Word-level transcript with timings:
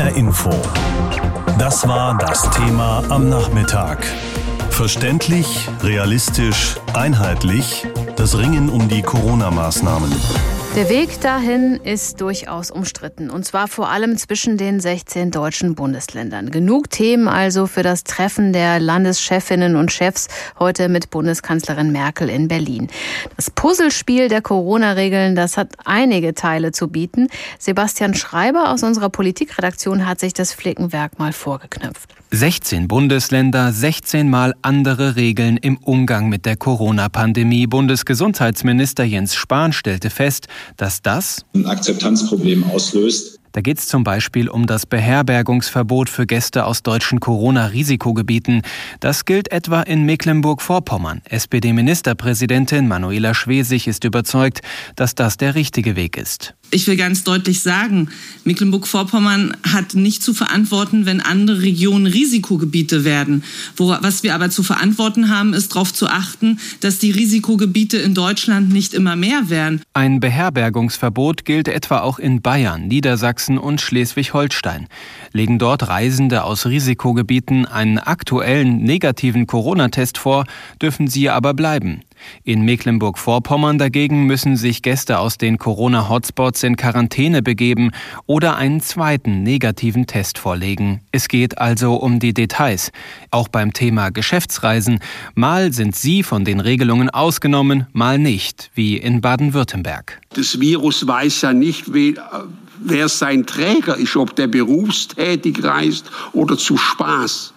HR 0.00 0.16
Info. 0.16 0.50
Das 1.58 1.86
war 1.86 2.16
das 2.16 2.48
Thema 2.52 3.02
am 3.10 3.28
Nachmittag. 3.28 4.02
Verständlich, 4.70 5.68
realistisch, 5.82 6.76
einheitlich. 6.94 7.86
Das 8.16 8.38
Ringen 8.38 8.70
um 8.70 8.88
die 8.88 9.02
Corona-Maßnahmen. 9.02 10.10
Der 10.76 10.88
Weg 10.88 11.20
dahin 11.20 11.80
ist 11.82 12.20
durchaus 12.20 12.70
umstritten, 12.70 13.28
und 13.28 13.44
zwar 13.44 13.66
vor 13.66 13.90
allem 13.90 14.16
zwischen 14.16 14.56
den 14.56 14.78
16 14.78 15.32
deutschen 15.32 15.74
Bundesländern. 15.74 16.52
Genug 16.52 16.90
Themen 16.90 17.26
also 17.26 17.66
für 17.66 17.82
das 17.82 18.04
Treffen 18.04 18.52
der 18.52 18.78
Landeschefinnen 18.78 19.74
und 19.74 19.90
Chefs 19.90 20.28
heute 20.60 20.88
mit 20.88 21.10
Bundeskanzlerin 21.10 21.90
Merkel 21.90 22.30
in 22.30 22.46
Berlin. 22.46 22.86
Das 23.34 23.50
Puzzlespiel 23.50 24.28
der 24.28 24.42
Corona-Regeln, 24.42 25.34
das 25.34 25.56
hat 25.56 25.74
einige 25.84 26.34
Teile 26.34 26.70
zu 26.70 26.86
bieten. 26.86 27.26
Sebastian 27.58 28.14
Schreiber 28.14 28.70
aus 28.70 28.84
unserer 28.84 29.08
Politikredaktion 29.08 30.06
hat 30.06 30.20
sich 30.20 30.34
das 30.34 30.52
Flickenwerk 30.52 31.18
mal 31.18 31.32
vorgeknüpft. 31.32 32.14
16 32.32 32.86
Bundesländer, 32.86 33.72
16 33.72 34.30
Mal 34.30 34.54
andere 34.62 35.16
Regeln 35.16 35.56
im 35.56 35.78
Umgang 35.78 36.28
mit 36.28 36.46
der 36.46 36.56
Corona-Pandemie. 36.56 37.66
Bundesgesundheitsminister 37.66 39.02
Jens 39.02 39.34
Spahn 39.34 39.72
stellte 39.72 40.10
fest, 40.10 40.46
dass 40.76 41.02
das 41.02 41.44
ein 41.54 41.66
Akzeptanzproblem 41.66 42.64
auslöst. 42.64 43.40
Da 43.52 43.60
geht 43.62 43.78
es 43.78 43.88
zum 43.88 44.04
Beispiel 44.04 44.48
um 44.48 44.66
das 44.66 44.86
Beherbergungsverbot 44.86 46.08
für 46.08 46.24
Gäste 46.26 46.66
aus 46.66 46.84
deutschen 46.84 47.18
Corona-Risikogebieten. 47.18 48.62
Das 49.00 49.24
gilt 49.24 49.50
etwa 49.50 49.82
in 49.82 50.04
Mecklenburg-Vorpommern. 50.04 51.20
SPD-Ministerpräsidentin 51.24 52.86
Manuela 52.86 53.34
Schwesig 53.34 53.88
ist 53.88 54.04
überzeugt, 54.04 54.60
dass 54.94 55.16
das 55.16 55.36
der 55.36 55.56
richtige 55.56 55.96
Weg 55.96 56.16
ist. 56.16 56.54
Ich 56.72 56.86
will 56.86 56.96
ganz 56.96 57.24
deutlich 57.24 57.60
sagen, 57.60 58.08
Mecklenburg-Vorpommern 58.44 59.56
hat 59.72 59.94
nicht 59.94 60.22
zu 60.22 60.32
verantworten, 60.32 61.04
wenn 61.04 61.20
andere 61.20 61.62
Regionen 61.62 62.06
Risikogebiete 62.06 63.04
werden. 63.04 63.42
Wo, 63.76 63.88
was 63.88 64.22
wir 64.22 64.36
aber 64.36 64.50
zu 64.50 64.62
verantworten 64.62 65.28
haben, 65.28 65.52
ist 65.52 65.74
darauf 65.74 65.92
zu 65.92 66.06
achten, 66.06 66.60
dass 66.80 66.98
die 66.98 67.10
Risikogebiete 67.10 67.96
in 67.96 68.14
Deutschland 68.14 68.72
nicht 68.72 68.94
immer 68.94 69.16
mehr 69.16 69.50
werden. 69.50 69.82
Ein 69.94 70.20
Beherbergungsverbot 70.20 71.44
gilt 71.44 71.66
etwa 71.66 72.00
auch 72.00 72.20
in 72.20 72.40
Bayern, 72.40 72.86
Niedersachsen 72.86 73.58
und 73.58 73.80
Schleswig-Holstein. 73.80 74.86
Legen 75.32 75.58
dort 75.58 75.88
Reisende 75.88 76.44
aus 76.44 76.66
Risikogebieten 76.66 77.66
einen 77.66 77.98
aktuellen 77.98 78.84
negativen 78.84 79.48
Corona-Test 79.48 80.18
vor, 80.18 80.44
dürfen 80.80 81.08
sie 81.08 81.30
aber 81.30 81.52
bleiben. 81.52 82.02
In 82.44 82.64
Mecklenburg-Vorpommern 82.64 83.78
dagegen 83.78 84.24
müssen 84.24 84.56
sich 84.56 84.82
Gäste 84.82 85.18
aus 85.18 85.38
den 85.38 85.58
Corona-Hotspots 85.58 86.62
in 86.62 86.76
Quarantäne 86.76 87.42
begeben 87.42 87.90
oder 88.26 88.56
einen 88.56 88.80
zweiten 88.80 89.42
negativen 89.42 90.06
Test 90.06 90.38
vorlegen. 90.38 91.00
Es 91.12 91.28
geht 91.28 91.58
also 91.58 91.94
um 91.94 92.18
die 92.18 92.34
Details. 92.34 92.92
Auch 93.30 93.48
beim 93.48 93.72
Thema 93.72 94.10
Geschäftsreisen. 94.10 95.00
Mal 95.34 95.72
sind 95.72 95.96
sie 95.96 96.22
von 96.22 96.44
den 96.44 96.60
Regelungen 96.60 97.10
ausgenommen, 97.10 97.86
mal 97.92 98.18
nicht, 98.18 98.70
wie 98.74 98.96
in 98.96 99.20
Baden-Württemberg. 99.20 100.20
Das 100.30 100.60
Virus 100.60 101.06
weiß 101.06 101.42
ja 101.42 101.52
nicht, 101.52 101.86
wer 101.92 103.08
sein 103.08 103.46
Träger 103.46 103.96
ist, 103.96 104.16
ob 104.16 104.36
der 104.36 104.46
berufstätig 104.46 105.62
reist 105.62 106.10
oder 106.32 106.56
zu 106.56 106.76
Spaß. 106.76 107.52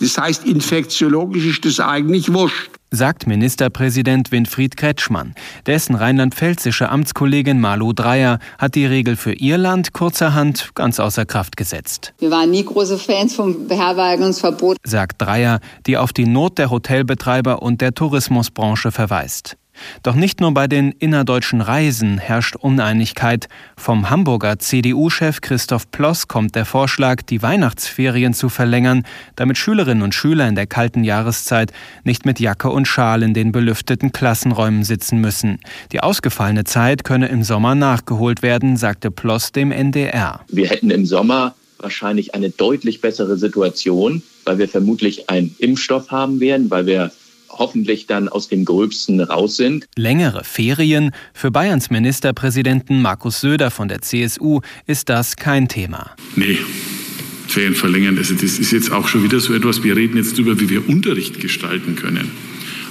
Das 0.00 0.18
heißt, 0.18 0.44
infektiologisch 0.44 1.46
ist 1.46 1.64
das 1.64 1.80
eigentlich 1.80 2.32
wurscht 2.32 2.70
sagt 2.94 3.26
Ministerpräsident 3.26 4.32
Winfried 4.32 4.76
Kretschmann. 4.76 5.34
Dessen 5.66 5.94
rheinland-pfälzische 5.94 6.88
Amtskollegin 6.88 7.60
Malu 7.60 7.92
Dreyer 7.92 8.38
hat 8.58 8.74
die 8.74 8.86
Regel 8.86 9.16
für 9.16 9.32
ihr 9.32 9.58
Land 9.58 9.92
kurzerhand 9.92 10.74
ganz 10.74 11.00
außer 11.00 11.26
Kraft 11.26 11.56
gesetzt. 11.56 12.14
Wir 12.18 12.30
waren 12.30 12.50
nie 12.50 12.64
große 12.64 12.98
Fans 12.98 13.34
vom 13.34 13.66
Beherbergungsverbot, 13.68 14.76
sagt 14.84 15.20
Dreyer, 15.20 15.60
die 15.86 15.96
auf 15.96 16.12
die 16.12 16.26
Not 16.26 16.58
der 16.58 16.70
Hotelbetreiber 16.70 17.62
und 17.62 17.80
der 17.80 17.94
Tourismusbranche 17.94 18.92
verweist. 18.92 19.56
Doch 20.02 20.14
nicht 20.14 20.40
nur 20.40 20.52
bei 20.54 20.66
den 20.66 20.92
innerdeutschen 20.92 21.60
Reisen 21.60 22.18
herrscht 22.18 22.56
Uneinigkeit. 22.56 23.48
Vom 23.76 24.10
Hamburger 24.10 24.58
CDU-Chef 24.58 25.40
Christoph 25.40 25.90
Ploss 25.90 26.28
kommt 26.28 26.54
der 26.54 26.64
Vorschlag, 26.64 27.22
die 27.22 27.42
Weihnachtsferien 27.42 28.34
zu 28.34 28.48
verlängern, 28.48 29.04
damit 29.36 29.58
Schülerinnen 29.58 30.02
und 30.02 30.14
Schüler 30.14 30.48
in 30.48 30.54
der 30.54 30.66
kalten 30.66 31.04
Jahreszeit 31.04 31.72
nicht 32.04 32.24
mit 32.26 32.40
Jacke 32.40 32.70
und 32.70 32.86
Schal 32.86 33.22
in 33.22 33.34
den 33.34 33.52
belüfteten 33.52 34.12
Klassenräumen 34.12 34.84
sitzen 34.84 35.20
müssen. 35.20 35.58
Die 35.92 36.00
ausgefallene 36.00 36.64
Zeit 36.64 37.04
könne 37.04 37.28
im 37.28 37.42
Sommer 37.42 37.74
nachgeholt 37.74 38.42
werden, 38.42 38.76
sagte 38.76 39.10
Ploss 39.10 39.52
dem 39.52 39.72
NDR. 39.72 40.40
Wir 40.48 40.68
hätten 40.68 40.90
im 40.90 41.06
Sommer 41.06 41.54
wahrscheinlich 41.78 42.34
eine 42.34 42.50
deutlich 42.50 43.00
bessere 43.00 43.36
Situation, 43.36 44.22
weil 44.44 44.58
wir 44.58 44.68
vermutlich 44.68 45.28
einen 45.30 45.54
Impfstoff 45.58 46.10
haben 46.10 46.40
werden, 46.40 46.70
weil 46.70 46.86
wir 46.86 47.12
hoffentlich 47.58 48.06
dann 48.06 48.28
aus 48.28 48.48
dem 48.48 48.64
Gröbsten 48.64 49.20
raus 49.20 49.56
sind. 49.56 49.86
Längere 49.96 50.44
Ferien 50.44 51.12
für 51.32 51.50
Bayerns 51.50 51.90
Ministerpräsidenten 51.90 53.02
Markus 53.02 53.40
Söder 53.40 53.70
von 53.70 53.88
der 53.88 54.02
CSU 54.02 54.60
ist 54.86 55.08
das 55.08 55.36
kein 55.36 55.68
Thema. 55.68 56.10
Nee. 56.36 56.58
Ferien 57.48 57.74
verlängern, 57.74 58.18
also 58.18 58.34
das 58.34 58.58
ist 58.58 58.72
jetzt 58.72 58.90
auch 58.90 59.06
schon 59.06 59.22
wieder 59.22 59.38
so 59.38 59.54
etwas. 59.54 59.84
Wir 59.84 59.94
reden 59.96 60.16
jetzt 60.16 60.32
darüber, 60.32 60.58
wie 60.58 60.68
wir 60.70 60.88
Unterricht 60.88 61.40
gestalten 61.40 61.94
können. 61.94 62.32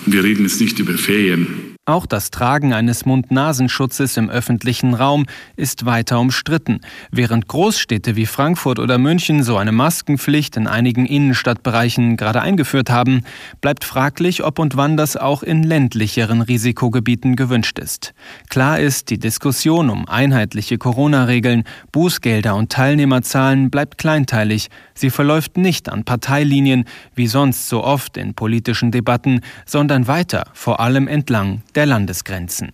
Und 0.06 0.14
wir 0.14 0.24
reden 0.24 0.44
jetzt 0.44 0.62
nicht 0.62 0.80
über 0.80 0.94
Ferien. 0.94 1.73
Auch 1.86 2.06
das 2.06 2.32
Tragen 2.32 2.72
eines 2.72 3.06
Mund-Nasenschutzes 3.06 4.16
im 4.16 4.30
öffentlichen 4.30 4.94
Raum 4.94 5.26
ist 5.58 5.86
weiter 5.86 6.18
umstritten. 6.22 6.80
Während 7.12 7.50
Großstädte 7.50 8.16
wie 8.16 8.26
Frankfurt 8.26 8.80
oder 8.80 8.98
München 8.98 9.44
so 9.44 9.58
eine 9.58 9.74
Maskenpflicht 9.74 10.56
in 10.56 10.68
einigen 10.68 11.06
Innenstadtbereichen 11.06 12.16
gerade 12.16 12.42
eingeführt 12.42 12.90
haben, 12.90 13.26
bleibt 13.60 13.84
fraglich, 13.84 14.46
ob 14.46 14.60
und 14.60 14.78
wann 14.78 14.96
das 14.96 15.18
auch 15.18 15.44
in 15.44 15.62
ländlicheren 15.62 16.42
Risikogebieten 16.42 17.36
gewünscht 17.36 17.78
ist. 17.80 18.14
Klar 18.48 18.80
ist, 18.80 19.10
die 19.10 19.20
Diskussion 19.20 19.90
um 19.90 20.08
einheitliche 20.08 20.78
Corona-Regeln, 20.78 21.66
Bußgelder 21.92 22.56
und 22.56 22.72
Teilnehmerzahlen 22.72 23.70
bleibt 23.70 23.98
kleinteilig. 23.98 24.70
Sie 24.94 25.10
verläuft 25.10 25.58
nicht 25.58 25.90
an 25.90 26.06
Parteilinien, 26.06 26.86
wie 27.14 27.28
sonst 27.28 27.68
so 27.68 27.84
oft 27.84 28.16
in 28.16 28.36
politischen 28.36 28.92
Debatten, 28.92 29.42
sondern 29.66 30.08
weiter, 30.08 30.46
vor 30.54 30.80
allem 30.80 31.10
entlang 31.10 31.62
der 31.76 31.86
Landesgrenzen. 31.86 32.72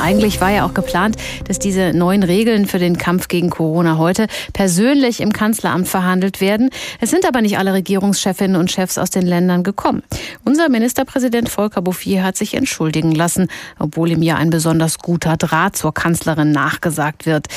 Eigentlich 0.00 0.40
war 0.40 0.50
ja 0.50 0.64
auch 0.64 0.74
geplant, 0.74 1.16
dass 1.46 1.58
diese 1.58 1.92
neuen 1.92 2.22
Regeln 2.22 2.66
für 2.66 2.78
den 2.78 2.98
Kampf 2.98 3.28
gegen 3.28 3.50
Corona 3.50 3.98
heute 3.98 4.28
persönlich 4.52 5.20
im 5.20 5.32
Kanzleramt 5.32 5.88
verhandelt 5.88 6.40
werden. 6.40 6.70
Es 7.00 7.10
sind 7.10 7.26
aber 7.26 7.42
nicht 7.42 7.58
alle 7.58 7.72
Regierungschefinnen 7.72 8.56
und 8.56 8.70
Chefs 8.70 8.96
aus 8.96 9.10
den 9.10 9.26
Ländern 9.26 9.64
gekommen. 9.64 10.02
Unser 10.44 10.68
Ministerpräsident 10.68 11.48
Volker 11.48 11.82
Bouffier 11.82 12.22
hat 12.22 12.36
sich 12.36 12.54
entschuldigen 12.54 13.12
lassen, 13.12 13.48
obwohl 13.78 14.12
ihm 14.12 14.22
ja 14.22 14.36
ein 14.36 14.50
besonders 14.50 14.98
guter 14.98 15.36
Draht 15.36 15.76
zur 15.76 15.92
Kanzlerin 15.92 16.52
nachgesagt 16.52 17.26
wird. 17.26 17.48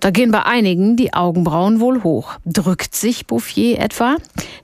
Da 0.00 0.10
gehen 0.10 0.30
bei 0.30 0.44
einigen 0.44 0.96
die 0.96 1.14
Augenbrauen 1.14 1.80
wohl 1.80 2.02
hoch. 2.02 2.34
Drückt 2.44 2.94
sich 2.94 3.26
Bouffier 3.26 3.78
etwa? 3.78 4.16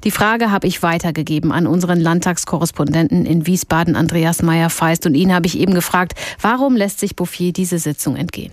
Die 0.05 0.11
Frage 0.11 0.51
habe 0.51 0.67
ich 0.67 0.83
weitergegeben 0.83 1.53
an 1.53 1.67
unseren 1.67 2.01
Landtagskorrespondenten 2.01 3.25
in 3.25 3.47
Wiesbaden, 3.47 3.97
Andreas 3.97 4.43
Meyer-Feist. 4.43 5.07
Und 5.07 5.15
ihn 5.15 5.33
habe 5.33 5.47
ich 5.47 5.59
eben 5.59 5.75
gefragt, 5.75 6.15
warum 6.41 6.77
lässt 6.77 7.01
sich 7.01 7.17
Bouffier 7.17 7.53
diese 7.53 7.79
Sitzung 7.79 8.17
entgehen? 8.17 8.53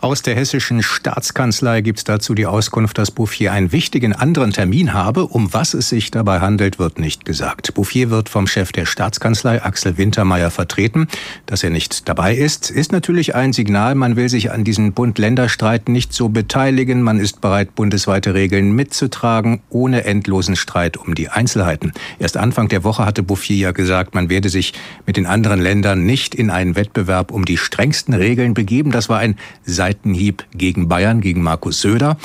Aus 0.00 0.22
der 0.22 0.34
hessischen 0.34 0.82
Staatskanzlei 0.82 1.80
gibt 1.80 1.98
es 1.98 2.04
dazu 2.04 2.34
die 2.34 2.46
Auskunft, 2.46 2.98
dass 2.98 3.10
Bouffier 3.10 3.52
einen 3.52 3.72
wichtigen 3.72 4.12
anderen 4.12 4.52
Termin 4.52 4.92
habe. 4.92 5.26
Um 5.26 5.52
was 5.52 5.74
es 5.74 5.88
sich 5.88 6.10
dabei 6.10 6.40
handelt, 6.40 6.78
wird 6.78 6.98
nicht 6.98 7.24
gesagt. 7.24 7.74
Bouffier 7.74 8.10
wird 8.10 8.28
vom 8.28 8.46
Chef 8.46 8.72
der 8.72 8.86
Staatskanzlei, 8.86 9.62
Axel 9.62 9.96
Wintermeyer, 9.96 10.50
vertreten. 10.50 11.08
Dass 11.46 11.62
er 11.62 11.70
nicht 11.70 12.08
dabei 12.08 12.34
ist, 12.34 12.70
ist 12.70 12.92
natürlich 12.92 13.34
ein 13.34 13.52
Signal, 13.52 13.94
man 13.94 14.16
will 14.16 14.28
sich 14.28 14.50
an 14.50 14.64
diesen 14.64 14.92
Bund-Länder-Streit 14.92 15.88
nicht 15.88 16.12
so 16.16 16.28
beteiligen. 16.28 17.02
Man 17.02 17.20
ist 17.20 17.40
bereit, 17.40 17.74
bundesweite 17.74 18.34
Regeln 18.34 18.72
mitzutragen, 18.72 19.60
ohne 19.70 20.04
endlosen 20.04 20.56
Streit 20.56 20.96
um 20.96 21.14
die 21.14 21.28
Einzelheiten. 21.28 21.92
Erst 22.18 22.36
Anfang 22.36 22.68
der 22.68 22.82
Woche 22.82 23.04
hatte 23.04 23.22
Bouffier 23.22 23.56
ja 23.56 23.72
gesagt, 23.72 24.14
man 24.14 24.28
werde 24.28 24.48
sich 24.48 24.72
mit 25.06 25.16
den 25.16 25.26
anderen 25.26 25.60
Ländern 25.60 26.04
nicht 26.04 26.34
in 26.34 26.50
einen 26.50 26.74
Wettbewerb 26.74 27.30
um 27.30 27.44
die 27.44 27.58
strengsten 27.58 28.14
Regeln 28.14 28.54
begeben. 28.54 28.90
Das 28.90 29.08
war 29.08 29.18
ein 29.18 29.36
Seitenhieb 29.64 30.44
gegen 30.52 30.88
Bayern, 30.88 31.20
gegen 31.20 31.42
Markus 31.42 31.80
Söder. 31.80 32.16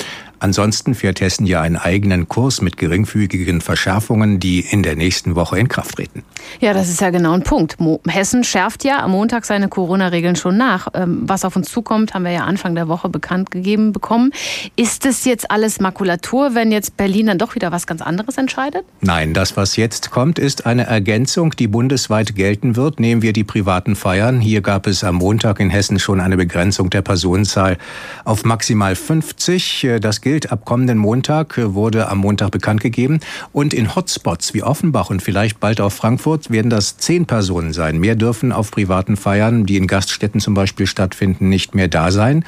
Ansonsten 0.42 0.96
fährt 0.96 1.20
Hessen 1.20 1.46
ja 1.46 1.60
einen 1.60 1.76
eigenen 1.76 2.28
Kurs 2.28 2.62
mit 2.62 2.76
geringfügigen 2.76 3.60
Verschärfungen, 3.60 4.40
die 4.40 4.58
in 4.58 4.82
der 4.82 4.96
nächsten 4.96 5.36
Woche 5.36 5.56
in 5.56 5.68
Kraft 5.68 5.94
treten. 5.94 6.24
Ja, 6.60 6.74
das 6.74 6.88
ist 6.88 7.00
ja 7.00 7.10
genau 7.10 7.32
ein 7.32 7.44
Punkt. 7.44 7.76
Hessen 8.08 8.42
schärft 8.42 8.82
ja 8.82 9.04
am 9.04 9.12
Montag 9.12 9.44
seine 9.44 9.68
Corona-Regeln 9.68 10.34
schon 10.34 10.56
nach. 10.56 10.88
Ähm, 10.94 11.22
was 11.22 11.44
auf 11.44 11.54
uns 11.54 11.70
zukommt, 11.70 12.12
haben 12.12 12.24
wir 12.24 12.32
ja 12.32 12.40
Anfang 12.40 12.74
der 12.74 12.88
Woche 12.88 13.08
bekannt 13.08 13.52
gegeben 13.52 13.92
bekommen. 13.92 14.32
Ist 14.74 15.06
es 15.06 15.24
jetzt 15.24 15.48
alles 15.52 15.78
Makulatur, 15.78 16.56
wenn 16.56 16.72
jetzt 16.72 16.96
Berlin 16.96 17.26
dann 17.26 17.38
doch 17.38 17.54
wieder 17.54 17.70
was 17.70 17.86
ganz 17.86 18.02
anderes 18.02 18.36
entscheidet? 18.36 18.84
Nein, 19.00 19.34
das, 19.34 19.56
was 19.56 19.76
jetzt 19.76 20.10
kommt, 20.10 20.40
ist 20.40 20.66
eine 20.66 20.86
Ergänzung, 20.86 21.52
die 21.52 21.68
bundesweit 21.68 22.34
gelten 22.34 22.74
wird. 22.74 22.98
Nehmen 22.98 23.22
wir 23.22 23.32
die 23.32 23.44
privaten 23.44 23.94
Feiern. 23.94 24.40
Hier 24.40 24.60
gab 24.60 24.88
es 24.88 25.04
am 25.04 25.14
Montag 25.14 25.60
in 25.60 25.70
Hessen 25.70 26.00
schon 26.00 26.18
eine 26.18 26.36
Begrenzung 26.36 26.90
der 26.90 27.02
Personenzahl 27.02 27.78
auf 28.24 28.44
maximal 28.44 28.96
50. 28.96 29.86
Das 30.00 30.20
gilt 30.20 30.31
gilt 30.32 30.50
ab 30.50 30.64
kommenden 30.64 30.96
Montag, 30.96 31.60
wurde 31.74 32.08
am 32.08 32.16
Montag 32.16 32.52
bekannt 32.52 32.80
gegeben. 32.80 33.20
Und 33.52 33.74
in 33.74 33.94
Hotspots 33.94 34.54
wie 34.54 34.62
Offenbach 34.62 35.10
und 35.10 35.20
vielleicht 35.20 35.60
bald 35.60 35.78
auch 35.78 35.92
Frankfurt 35.92 36.50
werden 36.50 36.70
das 36.70 36.96
zehn 36.96 37.26
Personen 37.26 37.74
sein. 37.74 37.98
Mehr 37.98 38.14
dürfen 38.14 38.50
auf 38.50 38.70
privaten 38.70 39.18
Feiern, 39.18 39.66
die 39.66 39.76
in 39.76 39.86
Gaststätten 39.86 40.40
zum 40.40 40.54
Beispiel 40.54 40.86
stattfinden, 40.86 41.50
nicht 41.50 41.74
mehr 41.74 41.88
da 41.88 42.10
sein. 42.10 42.46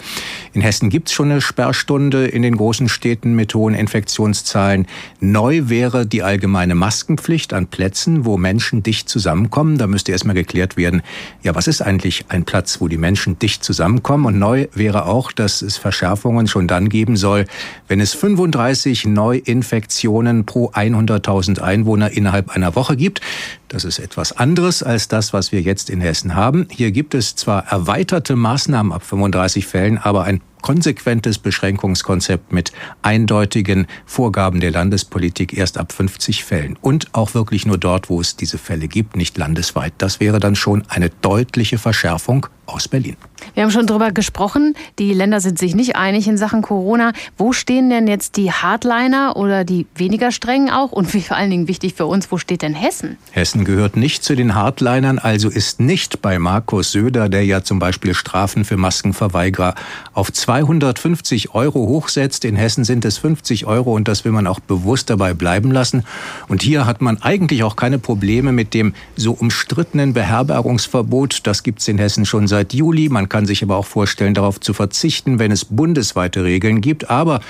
In 0.54 0.62
Hessen 0.62 0.88
gibt 0.88 1.08
es 1.08 1.14
schon 1.14 1.30
eine 1.30 1.42
Sperrstunde 1.42 2.26
in 2.26 2.40
den 2.40 2.56
großen 2.56 2.88
Städten 2.88 3.34
mit 3.34 3.54
hohen 3.54 3.74
Infektionszahlen. 3.74 4.86
Neu 5.20 5.64
wäre 5.66 6.06
die 6.06 6.22
allgemeine 6.22 6.74
Maskenpflicht 6.74 7.52
an 7.52 7.66
Plätzen, 7.66 8.24
wo 8.24 8.38
Menschen 8.38 8.82
dicht 8.82 9.10
zusammenkommen. 9.10 9.76
Da 9.76 9.86
müsste 9.86 10.10
erstmal 10.10 10.34
geklärt 10.34 10.78
werden, 10.78 11.02
ja, 11.42 11.54
was 11.54 11.66
ist 11.66 11.82
eigentlich 11.82 12.24
ein 12.30 12.46
Platz, 12.46 12.80
wo 12.80 12.88
die 12.88 12.96
Menschen 12.96 13.38
dicht 13.38 13.62
zusammenkommen? 13.62 14.24
Und 14.24 14.38
neu 14.38 14.68
wäre 14.72 15.04
auch, 15.04 15.32
dass 15.32 15.60
es 15.60 15.76
Verschärfungen 15.76 16.46
schon 16.46 16.66
dann 16.66 16.88
geben 16.88 17.18
soll, 17.18 17.44
wenn 17.88 18.00
es 18.00 18.14
35 18.14 19.06
Neuinfektionen 19.06 20.44
pro 20.46 20.70
100.000 20.70 21.60
Einwohner 21.60 22.10
innerhalb 22.10 22.50
einer 22.50 22.74
Woche 22.76 22.96
gibt. 22.96 23.20
Das 23.68 23.84
ist 23.84 23.98
etwas 23.98 24.32
anderes 24.32 24.82
als 24.82 25.08
das, 25.08 25.32
was 25.32 25.52
wir 25.52 25.60
jetzt 25.60 25.90
in 25.90 26.00
Hessen 26.00 26.34
haben. 26.34 26.66
Hier 26.70 26.92
gibt 26.92 27.14
es 27.14 27.34
zwar 27.36 27.66
erweiterte 27.66 28.36
Maßnahmen 28.36 28.92
ab 28.92 29.02
35 29.04 29.66
Fällen, 29.66 29.98
aber 29.98 30.24
ein 30.24 30.40
konsequentes 30.64 31.36
Beschränkungskonzept 31.36 32.50
mit 32.50 32.72
eindeutigen 33.02 33.86
Vorgaben 34.06 34.60
der 34.60 34.70
Landespolitik 34.70 35.52
erst 35.52 35.76
ab 35.76 35.92
50 35.92 36.42
Fällen. 36.42 36.78
Und 36.80 37.08
auch 37.12 37.34
wirklich 37.34 37.66
nur 37.66 37.76
dort, 37.76 38.08
wo 38.08 38.18
es 38.18 38.36
diese 38.36 38.56
Fälle 38.56 38.88
gibt, 38.88 39.14
nicht 39.14 39.36
landesweit. 39.36 39.92
Das 39.98 40.20
wäre 40.20 40.40
dann 40.40 40.56
schon 40.56 40.82
eine 40.88 41.10
deutliche 41.10 41.76
Verschärfung 41.76 42.46
aus 42.66 42.88
Berlin. 42.88 43.16
Wir 43.52 43.62
haben 43.62 43.70
schon 43.70 43.86
darüber 43.86 44.10
gesprochen. 44.10 44.74
Die 44.98 45.12
Länder 45.12 45.40
sind 45.40 45.58
sich 45.58 45.74
nicht 45.74 45.96
einig 45.96 46.26
in 46.26 46.38
Sachen 46.38 46.62
Corona. 46.62 47.12
Wo 47.36 47.52
stehen 47.52 47.90
denn 47.90 48.06
jetzt 48.06 48.36
die 48.36 48.50
Hardliner 48.50 49.36
oder 49.36 49.64
die 49.64 49.86
weniger 49.94 50.32
strengen 50.32 50.70
auch? 50.70 50.90
Und 50.92 51.12
wie 51.12 51.20
vor 51.20 51.36
allen 51.36 51.50
Dingen 51.50 51.68
wichtig 51.68 51.94
für 51.94 52.06
uns, 52.06 52.32
wo 52.32 52.38
steht 52.38 52.62
denn 52.62 52.74
Hessen? 52.74 53.18
Hessen 53.32 53.64
gehört 53.64 53.96
nicht 53.96 54.24
zu 54.24 54.34
den 54.34 54.54
Hardlinern, 54.54 55.18
also 55.18 55.50
ist 55.50 55.78
nicht 55.78 56.22
bei 56.22 56.38
Markus 56.38 56.92
Söder, 56.92 57.28
der 57.28 57.44
ja 57.44 57.62
zum 57.62 57.78
Beispiel 57.78 58.14
Strafen 58.14 58.64
für 58.64 58.76
Maskenverweigerer 58.76 59.74
auf 60.14 60.32
250 60.54 61.52
Euro 61.52 61.88
hochsetzt. 61.88 62.44
In 62.44 62.54
Hessen 62.54 62.84
sind 62.84 63.04
es 63.04 63.18
50 63.18 63.66
Euro 63.66 63.92
und 63.92 64.06
das 64.06 64.24
will 64.24 64.30
man 64.30 64.46
auch 64.46 64.60
bewusst 64.60 65.10
dabei 65.10 65.34
bleiben 65.34 65.72
lassen. 65.72 66.04
Und 66.46 66.62
hier 66.62 66.86
hat 66.86 67.02
man 67.02 67.20
eigentlich 67.20 67.64
auch 67.64 67.74
keine 67.74 67.98
Probleme 67.98 68.52
mit 68.52 68.72
dem 68.72 68.94
so 69.16 69.32
umstrittenen 69.32 70.12
Beherbergungsverbot. 70.12 71.44
Das 71.48 71.64
gibt 71.64 71.80
es 71.80 71.88
in 71.88 71.98
Hessen 71.98 72.24
schon 72.24 72.46
seit 72.46 72.72
Juli. 72.72 73.08
Man 73.08 73.28
kann 73.28 73.46
sich 73.46 73.64
aber 73.64 73.76
auch 73.76 73.86
vorstellen, 73.86 74.34
darauf 74.34 74.60
zu 74.60 74.74
verzichten, 74.74 75.40
wenn 75.40 75.50
es 75.50 75.64
bundesweite 75.64 76.44
Regeln 76.44 76.80
gibt. 76.80 77.10
Aber 77.10 77.40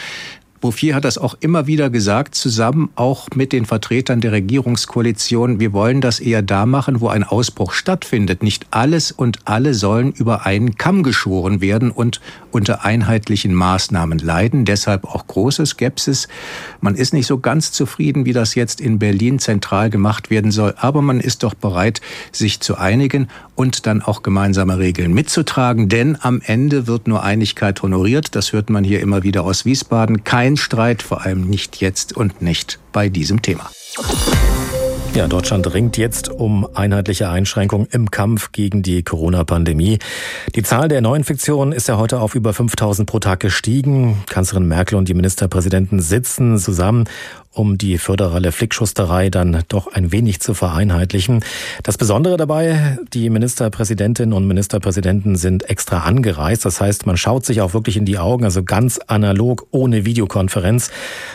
Bouffier 0.64 0.94
hat 0.94 1.04
das 1.04 1.18
auch 1.18 1.36
immer 1.40 1.66
wieder 1.66 1.90
gesagt, 1.90 2.34
zusammen 2.34 2.88
auch 2.94 3.28
mit 3.34 3.52
den 3.52 3.66
Vertretern 3.66 4.22
der 4.22 4.32
Regierungskoalition. 4.32 5.60
Wir 5.60 5.74
wollen 5.74 6.00
das 6.00 6.20
eher 6.20 6.40
da 6.40 6.64
machen, 6.64 7.02
wo 7.02 7.08
ein 7.08 7.22
Ausbruch 7.22 7.74
stattfindet. 7.74 8.42
Nicht 8.42 8.68
alles 8.70 9.12
und 9.12 9.40
alle 9.44 9.74
sollen 9.74 10.12
über 10.12 10.46
einen 10.46 10.76
Kamm 10.76 11.02
geschoren 11.02 11.60
werden 11.60 11.90
und 11.90 12.22
unter 12.50 12.82
einheitlichen 12.82 13.52
Maßnahmen 13.52 14.20
leiden. 14.20 14.64
Deshalb 14.64 15.04
auch 15.04 15.26
große 15.26 15.66
Skepsis. 15.66 16.28
Man 16.80 16.94
ist 16.94 17.12
nicht 17.12 17.26
so 17.26 17.40
ganz 17.40 17.70
zufrieden, 17.72 18.24
wie 18.24 18.32
das 18.32 18.54
jetzt 18.54 18.80
in 18.80 18.98
Berlin 18.98 19.40
zentral 19.40 19.90
gemacht 19.90 20.30
werden 20.30 20.50
soll. 20.50 20.72
Aber 20.78 21.02
man 21.02 21.20
ist 21.20 21.42
doch 21.42 21.52
bereit, 21.52 22.00
sich 22.32 22.60
zu 22.60 22.78
einigen 22.78 23.28
und 23.54 23.86
dann 23.86 24.00
auch 24.00 24.22
gemeinsame 24.22 24.78
Regeln 24.78 25.12
mitzutragen. 25.12 25.90
Denn 25.90 26.16
am 26.22 26.40
Ende 26.42 26.86
wird 26.86 27.06
nur 27.06 27.22
Einigkeit 27.22 27.82
honoriert. 27.82 28.34
Das 28.34 28.54
hört 28.54 28.70
man 28.70 28.82
hier 28.82 29.00
immer 29.00 29.22
wieder 29.24 29.44
aus 29.44 29.66
Wiesbaden. 29.66 30.24
Kein 30.24 30.53
kein 30.54 30.56
Streit, 30.56 31.02
vor 31.02 31.22
allem 31.22 31.48
nicht 31.48 31.80
jetzt 31.80 32.16
und 32.16 32.40
nicht 32.40 32.78
bei 32.92 33.08
diesem 33.08 33.42
Thema. 33.42 33.70
Ja, 35.14 35.28
Deutschland 35.28 35.72
ringt 35.72 35.96
jetzt 35.96 36.28
um 36.28 36.66
einheitliche 36.74 37.28
Einschränkungen 37.28 37.86
im 37.90 38.10
Kampf 38.10 38.52
gegen 38.52 38.82
die 38.82 39.02
Corona-Pandemie. 39.02 39.98
Die 40.54 40.62
Zahl 40.62 40.88
der 40.88 41.00
Neuinfektionen 41.00 41.72
ist 41.72 41.88
ja 41.88 41.98
heute 41.98 42.20
auf 42.20 42.34
über 42.34 42.52
5000 42.52 43.08
pro 43.08 43.20
Tag 43.20 43.40
gestiegen. 43.40 44.22
Kanzlerin 44.28 44.66
Merkel 44.66 44.96
und 44.96 45.08
die 45.08 45.14
Ministerpräsidenten 45.14 46.00
sitzen 46.00 46.58
zusammen 46.58 47.04
um 47.54 47.78
die 47.78 47.98
föderale 47.98 48.52
Flickschusterei 48.52 49.30
dann 49.30 49.62
doch 49.68 49.86
ein 49.92 50.12
wenig 50.12 50.40
zu 50.40 50.54
vereinheitlichen. 50.54 51.44
Das 51.82 51.96
Besondere 51.96 52.36
dabei, 52.36 52.98
die 53.12 53.30
Ministerpräsidentinnen 53.30 54.32
und 54.32 54.46
Ministerpräsidenten 54.46 55.36
sind 55.36 55.68
extra 55.70 56.00
angereist. 56.00 56.64
Das 56.64 56.80
heißt, 56.80 57.06
man 57.06 57.16
schaut 57.16 57.46
sich 57.46 57.60
auch 57.60 57.74
wirklich 57.74 57.96
in 57.96 58.04
die 58.04 58.18
Augen, 58.18 58.44
also 58.44 58.62
ganz 58.62 58.98
analog, 59.06 59.66
ohne 59.70 60.04
Videokonferenz. 60.04 60.90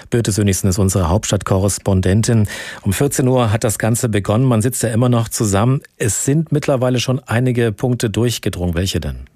Birte 0.10 0.32
Sönigsen 0.32 0.70
ist 0.70 0.78
unsere 0.78 1.10
Hauptstadtkorrespondentin. 1.10 2.48
Um 2.82 2.94
14 2.94 3.28
Uhr 3.28 3.52
hat 3.52 3.64
das 3.64 3.80
Ganze 3.80 4.10
begonnen. 4.10 4.46
Man 4.46 4.62
sitzt 4.62 4.84
ja 4.84 4.90
immer 4.90 5.10
noch 5.10 5.30
zusammen. 5.30 5.82
Es 5.98 6.26
sind 6.26 6.52
mittlerweile 6.52 7.00
schon 7.00 7.20
einige 7.20 7.72
Punkte 7.72 8.10
durchgedrungen. 8.10 8.76
Welche 8.76 9.00
denn? 9.00 9.28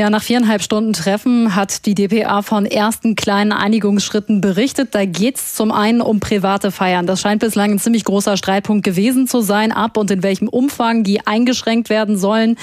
Ja, 0.00 0.08
nach 0.08 0.22
viereinhalb 0.22 0.62
Stunden 0.62 0.94
Treffen 0.94 1.54
hat 1.54 1.84
die 1.84 1.94
DPA 1.94 2.40
von 2.40 2.64
ersten 2.64 3.16
kleinen 3.16 3.52
Einigungsschritten 3.52 4.40
berichtet. 4.40 4.94
Da 4.94 5.04
geht 5.04 5.36
es 5.36 5.54
zum 5.54 5.70
einen 5.70 6.00
um 6.00 6.20
private 6.20 6.70
Feiern. 6.70 7.06
Das 7.06 7.20
scheint 7.20 7.42
bislang 7.42 7.72
ein 7.72 7.78
ziemlich 7.78 8.04
großer 8.04 8.38
Streitpunkt 8.38 8.82
gewesen 8.82 9.26
zu 9.26 9.42
sein, 9.42 9.72
ab 9.72 9.98
und 9.98 10.10
in 10.10 10.22
welchem 10.22 10.48
Umfang 10.48 11.04
die 11.04 11.26
eingeschränkt 11.26 11.90
werden 11.90 12.16
sollen. 12.16 12.56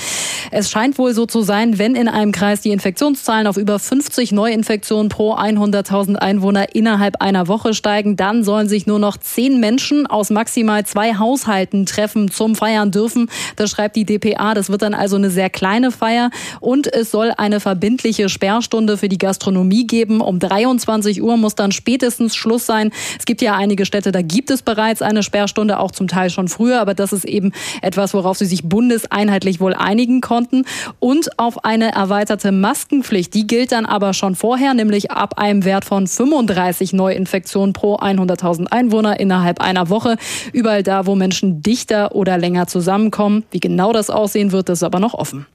Es 0.50 0.72
scheint 0.72 0.98
wohl 0.98 1.14
so 1.14 1.28
zu 1.28 1.44
sein, 1.44 1.78
wenn 1.78 1.94
in 1.94 2.08
einem 2.08 2.32
Kreis 2.32 2.62
die 2.62 2.72
Infektionszahlen 2.72 3.46
auf 3.46 3.58
über 3.58 3.78
50 3.78 4.32
Neuinfektionen 4.32 5.10
pro 5.10 5.36
100.000 5.36 6.16
Einwohner 6.16 6.74
innerhalb 6.74 7.22
einer 7.22 7.48
Woche 7.48 7.76
steigen, 7.76 8.18
dann 8.18 8.44
sollen 8.44 8.68
sich 8.68 8.88
nur 8.88 8.98
noch 8.98 9.16
zehn 9.16 9.60
Menschen 9.60 10.08
aus 10.08 10.32
maximal 10.32 10.88
zwei 10.88 11.14
Haushalten 11.14 11.86
treffen 11.86 12.32
zum 12.32 12.56
Feiern 12.56 12.90
dürfen. 12.90 13.30
Das 13.58 13.70
schreibt 13.70 13.96
die 13.96 14.06
DPA. 14.06 14.56
Das 14.56 14.72
wird 14.72 14.82
dann 14.82 14.96
also 14.96 15.18
eine 15.18 15.30
sehr 15.30 15.52
kleine 15.52 15.92
Feier 15.92 16.32
und 16.62 16.92
es 16.92 17.12
soll 17.28 17.34
eine 17.38 17.60
verbindliche 17.60 18.30
Sperrstunde 18.30 18.98
für 18.98 19.10
die 19.10 19.18
Gastronomie 19.18 19.86
geben. 19.86 20.22
Um 20.22 20.40
23 20.40 21.22
Uhr 21.22 21.36
muss 21.36 21.56
dann 21.56 21.72
spätestens 21.72 22.36
Schluss 22.36 22.66
sein. 22.66 22.92
Es 23.20 23.26
gibt 23.26 23.42
ja 23.42 23.56
einige 23.56 23.86
Städte, 23.86 24.12
da 24.12 24.22
gibt 24.22 24.50
es 24.50 24.62
bereits 24.62 25.02
eine 25.02 25.24
Sperrstunde, 25.24 25.80
auch 25.80 25.92
zum 25.92 26.08
Teil 26.08 26.30
schon 26.30 26.48
früher, 26.48 26.80
aber 26.80 26.94
das 26.94 27.12
ist 27.12 27.26
eben 27.26 27.52
etwas, 27.82 28.14
worauf 28.14 28.38
sie 28.38 28.46
sich 28.46 28.64
bundeseinheitlich 28.64 29.60
wohl 29.60 29.74
einigen 29.74 30.22
konnten. 30.22 30.64
Und 31.00 31.38
auf 31.38 31.66
eine 31.66 31.92
erweiterte 31.92 32.52
Maskenpflicht. 32.52 33.34
Die 33.34 33.46
gilt 33.46 33.74
dann 33.74 33.86
aber 33.86 34.14
schon 34.14 34.36
vorher, 34.36 34.74
nämlich 34.74 35.12
ab 35.12 35.38
einem 35.38 35.66
Wert 35.66 35.84
von 35.84 36.08
35 36.08 36.94
Neuinfektionen 36.94 37.74
pro 37.74 37.96
100.000 37.96 38.68
Einwohner 38.68 39.20
innerhalb 39.20 39.60
einer 39.60 39.90
Woche. 39.90 40.16
Überall 40.54 40.84
da, 40.84 41.06
wo 41.06 41.16
Menschen 41.16 41.62
dichter 41.62 42.16
oder 42.16 42.38
länger 42.38 42.68
zusammenkommen. 42.68 43.44
Wie 43.52 43.60
genau 43.60 43.92
das 43.92 44.10
aussehen 44.10 44.52
wird, 44.54 44.70
ist 44.70 44.84
aber 44.84 45.00
noch 45.00 45.14
offen. 45.14 45.46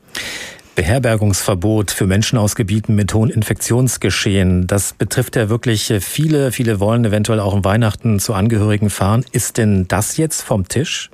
Beherbergungsverbot 0.75 1.91
für 1.91 2.07
Menschen 2.07 2.39
aus 2.39 2.55
Gebieten 2.55 2.95
mit 2.95 3.13
hohen 3.13 3.29
Infektionsgeschehen. 3.29 4.67
Das 4.67 4.95
betrifft 4.95 5.37
ja 5.37 5.49
wirklich 5.49 5.93
viele. 6.01 6.51
Viele 6.51 6.81
wollen 6.81 7.05
eventuell 7.05 7.41
auch 7.41 7.55
in 7.55 7.65
Weihnachten 7.65 8.19
zu 8.21 8.33
Angehörigen 8.33 8.89
fahren. 8.89 9.25
Ist 9.33 9.59
denn 9.59 9.87
das 9.89 10.17
jetzt 10.17 10.43
vom 10.43 10.69
Tisch? 10.69 11.11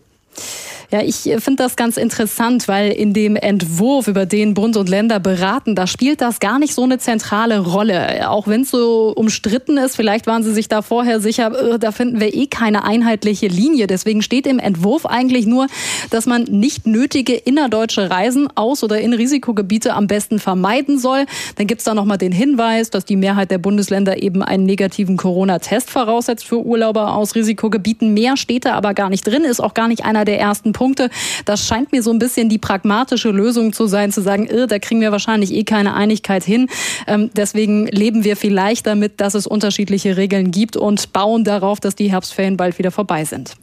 Ja, 0.90 1.02
ich 1.02 1.16
finde 1.16 1.56
das 1.56 1.76
ganz 1.76 1.98
interessant, 1.98 2.66
weil 2.66 2.92
in 2.92 3.12
dem 3.12 3.36
Entwurf, 3.36 4.08
über 4.08 4.24
den 4.24 4.54
Bund 4.54 4.74
und 4.74 4.88
Länder 4.88 5.20
beraten, 5.20 5.74
da 5.74 5.86
spielt 5.86 6.22
das 6.22 6.40
gar 6.40 6.58
nicht 6.58 6.72
so 6.72 6.82
eine 6.82 6.96
zentrale 6.96 7.58
Rolle. 7.58 8.30
Auch 8.30 8.48
wenn 8.48 8.62
es 8.62 8.70
so 8.70 9.12
umstritten 9.14 9.76
ist, 9.76 9.96
vielleicht 9.96 10.26
waren 10.26 10.42
sie 10.42 10.54
sich 10.54 10.66
da 10.66 10.80
vorher 10.80 11.20
sicher, 11.20 11.74
äh, 11.74 11.78
da 11.78 11.92
finden 11.92 12.20
wir 12.20 12.34
eh 12.34 12.46
keine 12.46 12.84
einheitliche 12.84 13.48
Linie. 13.48 13.86
Deswegen 13.86 14.22
steht 14.22 14.46
im 14.46 14.58
Entwurf 14.58 15.04
eigentlich 15.04 15.44
nur, 15.44 15.66
dass 16.08 16.24
man 16.24 16.44
nicht 16.44 16.86
nötige 16.86 17.34
innerdeutsche 17.34 18.08
Reisen 18.08 18.48
aus 18.54 18.82
oder 18.82 18.98
in 18.98 19.12
Risikogebiete 19.12 19.92
am 19.92 20.06
besten 20.06 20.38
vermeiden 20.38 20.98
soll. 20.98 21.26
Dann 21.56 21.66
gibt's 21.66 21.84
da 21.84 21.92
nochmal 21.92 22.16
den 22.16 22.32
Hinweis, 22.32 22.88
dass 22.88 23.04
die 23.04 23.16
Mehrheit 23.16 23.50
der 23.50 23.58
Bundesländer 23.58 24.22
eben 24.22 24.42
einen 24.42 24.64
negativen 24.64 25.18
Corona-Test 25.18 25.90
voraussetzt 25.90 26.46
für 26.46 26.64
Urlauber 26.64 27.14
aus 27.14 27.34
Risikogebieten. 27.34 28.14
Mehr 28.14 28.38
steht 28.38 28.64
da 28.64 28.72
aber 28.72 28.94
gar 28.94 29.10
nicht 29.10 29.26
drin, 29.26 29.44
ist 29.44 29.60
auch 29.60 29.74
gar 29.74 29.88
nicht 29.88 30.06
einer 30.06 30.24
der 30.24 30.40
ersten 30.40 30.72
Punkte. 30.78 31.10
Das 31.44 31.66
scheint 31.66 31.90
mir 31.90 32.04
so 32.04 32.12
ein 32.12 32.20
bisschen 32.20 32.48
die 32.48 32.58
pragmatische 32.58 33.30
Lösung 33.30 33.72
zu 33.72 33.88
sein, 33.88 34.12
zu 34.12 34.22
sagen, 34.22 34.46
irr, 34.46 34.68
da 34.68 34.78
kriegen 34.78 35.00
wir 35.00 35.10
wahrscheinlich 35.10 35.52
eh 35.52 35.64
keine 35.64 35.94
Einigkeit 35.94 36.44
hin. 36.44 36.68
Ähm, 37.08 37.30
deswegen 37.34 37.88
leben 37.88 38.22
wir 38.22 38.36
vielleicht 38.36 38.86
damit, 38.86 39.20
dass 39.20 39.34
es 39.34 39.48
unterschiedliche 39.48 40.16
Regeln 40.16 40.52
gibt 40.52 40.76
und 40.76 41.12
bauen 41.12 41.42
darauf, 41.42 41.80
dass 41.80 41.96
die 41.96 42.12
Herbstferien 42.12 42.56
bald 42.56 42.78
wieder 42.78 42.92
vorbei 42.92 43.24
sind. 43.24 43.56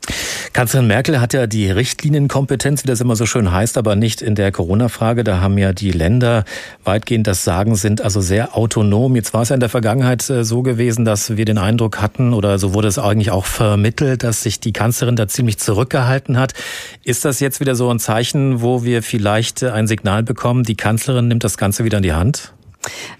Kanzlerin 0.55 0.87
Merkel 0.87 1.19
hat 1.19 1.33
ja 1.33 1.47
die 1.47 1.69
Richtlinienkompetenz, 1.69 2.85
wie 2.85 2.87
das 2.87 3.01
immer 3.01 3.17
so 3.17 3.25
schön 3.25 3.51
heißt, 3.51 3.77
aber 3.77 3.97
nicht 3.97 4.21
in 4.21 4.35
der 4.35 4.53
Corona-Frage. 4.53 5.25
Da 5.25 5.41
haben 5.41 5.57
ja 5.57 5.73
die 5.73 5.91
Länder 5.91 6.45
weitgehend 6.85 7.27
das 7.27 7.43
Sagen, 7.43 7.75
sind 7.75 7.99
also 7.99 8.21
sehr 8.21 8.55
autonom. 8.55 9.17
Jetzt 9.17 9.33
war 9.33 9.41
es 9.41 9.49
ja 9.49 9.55
in 9.55 9.59
der 9.59 9.67
Vergangenheit 9.67 10.29
äh, 10.29 10.45
so 10.45 10.61
gewesen, 10.61 11.03
dass 11.03 11.35
wir 11.35 11.43
den 11.43 11.57
Eindruck 11.57 12.01
hatten, 12.01 12.33
oder 12.33 12.57
so 12.57 12.73
wurde 12.73 12.87
es 12.87 12.97
eigentlich 12.97 13.31
auch 13.31 13.45
vermittelt, 13.45 14.23
dass 14.23 14.43
sich 14.43 14.61
die 14.61 14.71
Kanzlerin 14.71 15.17
da 15.17 15.27
ziemlich 15.27 15.57
zurückgehalten 15.57 16.39
hat. 16.39 16.53
Ist 17.03 17.25
das 17.25 17.41
jetzt 17.41 17.59
wieder 17.59 17.75
so 17.75 17.89
ein 17.89 17.99
Zeichen, 17.99 18.61
wo 18.61 18.85
wir 18.85 19.03
vielleicht 19.03 19.61
ein 19.61 19.87
Signal 19.87 20.23
bekommen, 20.23 20.63
die 20.63 20.75
Kanzlerin 20.75 21.27
nimmt 21.27 21.43
das 21.43 21.57
Ganze 21.57 21.83
wieder 21.83 21.97
in 21.97 22.03
die 22.03 22.13
Hand? 22.13 22.54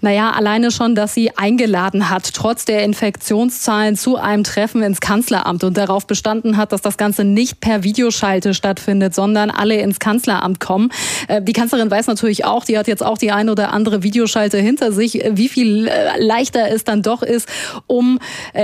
Naja, 0.00 0.30
alleine 0.30 0.70
schon, 0.70 0.94
dass 0.94 1.14
sie 1.14 1.36
eingeladen 1.36 2.10
hat, 2.10 2.32
trotz 2.34 2.64
der 2.64 2.84
Infektionszahlen 2.84 3.96
zu 3.96 4.16
einem 4.16 4.44
Treffen 4.44 4.82
ins 4.82 5.00
Kanzleramt 5.00 5.64
und 5.64 5.76
darauf 5.76 6.06
bestanden 6.06 6.56
hat, 6.56 6.72
dass 6.72 6.82
das 6.82 6.96
Ganze 6.96 7.24
nicht 7.24 7.60
per 7.60 7.82
Videoschalte 7.82 8.54
stattfindet, 8.54 9.14
sondern 9.14 9.50
alle 9.50 9.76
ins 9.76 9.98
Kanzleramt 9.98 10.60
kommen. 10.60 10.90
Äh, 11.28 11.42
die 11.42 11.52
Kanzlerin 11.52 11.90
weiß 11.90 12.06
natürlich 12.06 12.44
auch, 12.44 12.64
die 12.64 12.78
hat 12.78 12.88
jetzt 12.88 13.04
auch 13.04 13.18
die 13.18 13.32
eine 13.32 13.52
oder 13.52 13.72
andere 13.72 14.02
Videoschalte 14.02 14.58
hinter 14.58 14.92
sich, 14.92 15.24
äh, 15.24 15.36
wie 15.36 15.48
viel 15.48 15.88
äh, 15.88 16.22
leichter 16.22 16.70
es 16.70 16.84
dann 16.84 17.02
doch 17.02 17.22
ist, 17.22 17.48
um 17.86 18.18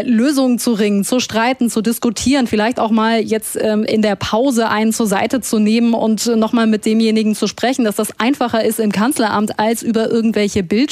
Lösungen 0.04 0.58
zu 0.58 0.72
ringen, 0.72 1.04
zu 1.04 1.20
streiten, 1.20 1.70
zu 1.70 1.82
diskutieren, 1.82 2.46
vielleicht 2.46 2.78
auch 2.78 2.90
mal 2.90 3.20
jetzt 3.20 3.56
ähm, 3.60 3.84
in 3.84 4.02
der 4.02 4.16
Pause 4.16 4.68
einen 4.68 4.92
zur 4.92 5.06
Seite 5.06 5.40
zu 5.40 5.58
nehmen 5.58 5.94
und 5.94 6.26
nochmal 6.36 6.66
mit 6.66 6.84
demjenigen 6.86 7.34
zu 7.34 7.46
sprechen, 7.46 7.84
dass 7.84 7.96
das 7.96 8.18
einfacher 8.18 8.64
ist 8.64 8.80
im 8.80 8.92
Kanzleramt 8.92 9.58
als 9.58 9.82
über 9.82 10.10
irgendwelche 10.10 10.62
Bildschirme. 10.62 10.91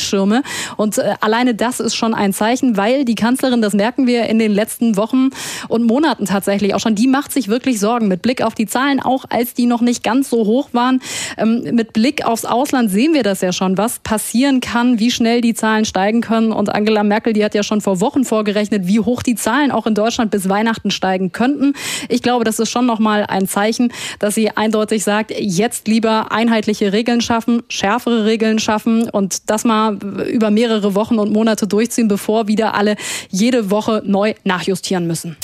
Und 0.77 0.99
äh, 0.99 1.15
alleine 1.21 1.55
das 1.55 1.81
ist 1.81 1.95
schon 1.95 2.15
ein 2.15 2.33
Zeichen, 2.33 2.77
weil 2.77 3.05
die 3.05 3.15
Kanzlerin, 3.15 3.63
das 3.63 3.75
merken 3.75 4.07
wir 4.07 4.27
in 4.27 4.39
den 4.39 4.53
letzten 4.53 4.97
Wochen 4.97 5.31
und 5.69 5.85
Monaten 5.85 6.27
tatsächlich 6.27 6.75
auch 6.75 6.81
schon, 6.81 6.95
die 6.95 7.07
macht 7.07 7.33
sich 7.33 7.49
wirklich 7.49 7.81
Sorgen 7.81 8.09
mit 8.09 8.23
Blick 8.23 8.43
auf 8.43 8.55
die 8.55 8.67
Zahlen, 8.67 9.01
auch 9.01 9.25
als 9.29 9.55
die 9.55 9.67
noch 9.67 9.81
nicht 9.81 10.03
ganz 10.03 10.31
so 10.31 10.45
hoch 10.47 10.71
waren. 10.73 11.01
Ähm, 11.37 11.63
mit 11.73 11.93
Blick 11.93 12.25
aufs 12.25 12.45
Ausland 12.45 12.91
sehen 12.91 13.15
wir 13.15 13.23
das 13.23 13.41
ja 13.41 13.53
schon, 13.53 13.79
was 13.79 13.99
passieren 14.01 14.61
kann, 14.61 14.99
wie 14.99 15.11
schnell 15.11 15.41
die 15.41 15.55
Zahlen 15.55 15.85
steigen 15.85 16.21
können. 16.21 16.53
Und 16.53 16.75
Angela 16.75 17.03
Merkel, 17.03 17.33
die 17.33 17.45
hat 17.45 17.55
ja 17.55 17.63
schon 17.63 17.81
vor 17.81 18.01
Wochen 18.01 18.25
vorgerechnet, 18.25 18.87
wie 18.87 19.01
hoch 19.01 19.23
die 19.23 19.35
Zahlen 19.35 19.71
auch 19.71 19.87
in 19.87 19.95
Deutschland 19.95 20.31
bis 20.31 20.49
Weihnachten 20.49 20.91
steigen 20.91 21.33
könnten. 21.33 21.75
Ich 22.09 22.23
glaube, 22.23 22.45
das 22.45 22.59
ist 22.59 22.71
schon 22.71 22.87
nochmal 22.87 23.25
ein 23.27 23.47
Zeichen, 23.47 23.93
dass 24.19 24.35
sie 24.35 24.51
eindeutig 24.51 25.05
sagt, 25.05 25.33
jetzt 25.39 25.89
lieber 25.89 26.33
einheitliche 26.33 26.93
Regeln 26.93 27.21
schaffen, 27.21 27.63
schärfere 27.69 28.25
Regeln 28.25 28.59
schaffen 28.59 29.09
und 29.11 29.51
das 29.51 29.65
mal 29.65 29.90
über 29.91 30.51
mehrere 30.51 30.95
Wochen 30.95 31.19
und 31.19 31.33
Monate 31.33 31.67
durchziehen, 31.67 32.09
bevor 32.09 32.49
wieder 32.49 32.75
alle 32.75 32.97
jede 33.31 33.71
Woche 33.71 34.03
neu 34.05 34.35
nachjustieren 34.45 35.07
müssen. 35.07 35.37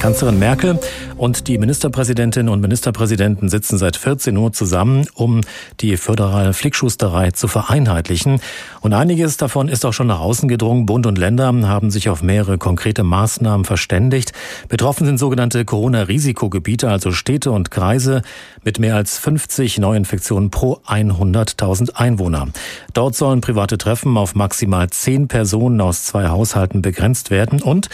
Kanzlerin 0.00 0.38
Merkel 0.38 0.78
und 1.16 1.48
die 1.48 1.58
Ministerpräsidentinnen 1.58 2.52
und 2.52 2.60
Ministerpräsidenten 2.60 3.48
sitzen 3.48 3.78
seit 3.78 3.96
14 3.96 4.36
Uhr 4.36 4.52
zusammen, 4.52 5.06
um 5.14 5.40
die 5.80 5.96
föderale 5.96 6.52
Flickschusterei 6.52 7.30
zu 7.30 7.48
vereinheitlichen. 7.48 8.40
Und 8.80 8.92
einiges 8.92 9.36
davon 9.36 9.68
ist 9.68 9.84
auch 9.86 9.92
schon 9.92 10.08
nach 10.08 10.20
außen 10.20 10.48
gedrungen. 10.48 10.86
Bund 10.86 11.06
und 11.06 11.16
Länder 11.16 11.46
haben 11.46 11.90
sich 11.90 12.08
auf 12.08 12.22
mehrere 12.22 12.58
konkrete 12.58 13.02
Maßnahmen 13.02 13.64
verständigt. 13.64 14.32
Betroffen 14.68 15.06
sind 15.06 15.18
sogenannte 15.18 15.64
Corona-Risikogebiete, 15.64 16.90
also 16.90 17.12
Städte 17.12 17.50
und 17.50 17.70
Kreise 17.70 18.22
mit 18.62 18.78
mehr 18.78 18.96
als 18.96 19.18
50 19.18 19.78
Neuinfektionen 19.78 20.50
pro 20.50 20.80
100.000 20.86 21.94
Einwohner. 21.94 22.48
Dort 22.92 23.14
sollen 23.14 23.40
private 23.40 23.78
Treffen 23.78 24.16
auf 24.16 24.34
maximal 24.34 24.90
10 24.90 25.28
Personen 25.28 25.80
aus 25.80 26.04
zwei 26.04 26.28
Haushalten 26.28 26.82
begrenzt 26.82 27.30
werden 27.30 27.62
und 27.62 27.88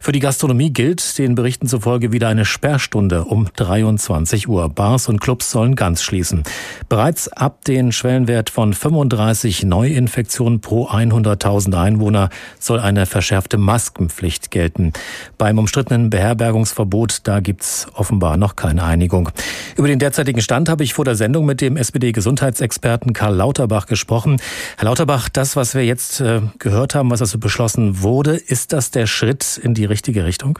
für 0.00 0.12
die 0.12 0.20
Gastronomie 0.20 0.72
gilt 0.72 1.18
den 1.18 1.34
Berichten 1.34 1.66
zufolge 1.66 2.12
wieder 2.12 2.28
eine 2.28 2.44
Sperrstunde 2.68 3.24
um 3.24 3.48
23 3.56 4.46
Uhr. 4.46 4.68
Bars 4.68 5.08
und 5.08 5.22
Clubs 5.22 5.50
sollen 5.50 5.74
ganz 5.74 6.02
schließen. 6.02 6.42
Bereits 6.90 7.28
ab 7.28 7.64
den 7.64 7.92
Schwellenwert 7.92 8.50
von 8.50 8.74
35 8.74 9.64
Neuinfektionen 9.64 10.60
pro 10.60 10.86
100.000 10.86 11.74
Einwohner 11.80 12.28
soll 12.58 12.78
eine 12.78 13.06
verschärfte 13.06 13.56
Maskenpflicht 13.56 14.50
gelten. 14.50 14.92
Beim 15.38 15.58
umstrittenen 15.58 16.10
Beherbergungsverbot, 16.10 17.20
da 17.24 17.40
gibt's 17.40 17.86
offenbar 17.94 18.36
noch 18.36 18.54
keine 18.54 18.84
Einigung. 18.84 19.30
Über 19.76 19.88
den 19.88 19.98
derzeitigen 19.98 20.42
Stand 20.42 20.68
habe 20.68 20.84
ich 20.84 20.92
vor 20.92 21.06
der 21.06 21.14
Sendung 21.14 21.46
mit 21.46 21.62
dem 21.62 21.78
SPD-Gesundheitsexperten 21.78 23.14
Karl 23.14 23.34
Lauterbach 23.34 23.86
gesprochen. 23.86 24.42
Herr 24.76 24.84
Lauterbach, 24.84 25.30
das, 25.30 25.56
was 25.56 25.74
wir 25.74 25.86
jetzt 25.86 26.20
äh, 26.20 26.42
gehört 26.58 26.94
haben, 26.94 27.10
was 27.10 27.22
also 27.22 27.38
beschlossen 27.38 28.02
wurde, 28.02 28.36
ist 28.36 28.74
das 28.74 28.90
der 28.90 29.06
Schritt 29.06 29.58
in 29.62 29.72
die 29.72 29.86
richtige 29.86 30.26
Richtung? 30.26 30.58